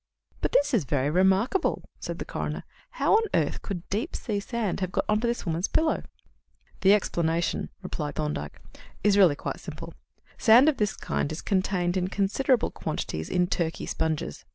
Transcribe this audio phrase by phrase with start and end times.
[0.41, 2.63] "But this is very remarkable," said the coroner.
[2.89, 6.01] "How on earth could deep sea sand have got on to this woman's pillow?"
[6.79, 8.59] "The explanation," replied Thorndyke,
[9.03, 9.93] "is really quite simple.
[10.39, 14.43] Sand of this kind is contained in considerable quantities in Turkey sponges.